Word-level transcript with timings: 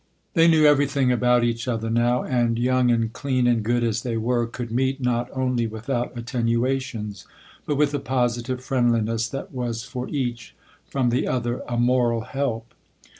They 0.33 0.47
knew 0.47 0.65
everything 0.65 1.11
about 1.11 1.43
each 1.43 1.67
other 1.67 1.91
now 1.91 2.23
and, 2.23 2.57
young 2.57 2.89
and 2.89 3.13
clean 3.13 3.45
and 3.45 3.61
good 3.61 3.83
as 3.83 4.01
they 4.01 4.17
were, 4.17 4.47
could 4.47 4.71
meet 4.71 4.99
not 4.99 5.29
only 5.31 5.67
without 5.67 6.17
attenuations, 6.17 7.27
but 7.67 7.75
with 7.75 7.93
a 7.93 7.99
positive 7.99 8.63
friendliness 8.63 9.27
that 9.27 9.51
was 9.53 9.83
for 9.83 10.09
each, 10.09 10.55
from 10.87 11.11
the 11.11 11.27
other, 11.27 11.61
a 11.69 11.77
moral 11.77 12.21
help. 12.21 12.73